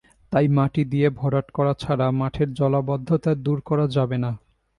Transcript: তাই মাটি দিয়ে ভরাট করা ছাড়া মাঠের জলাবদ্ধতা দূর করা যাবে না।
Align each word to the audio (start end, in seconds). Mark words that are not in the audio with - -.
তাই 0.31 0.47
মাটি 0.47 0.83
দিয়ে 0.85 1.07
ভরাট 1.09 1.47
করা 1.51 1.73
ছাড়া 1.73 2.07
মাঠের 2.11 2.49
জলাবদ্ধতা 2.53 3.31
দূর 3.45 3.59
করা 3.61 3.85
যাবে 3.87 4.17
না। 4.17 4.31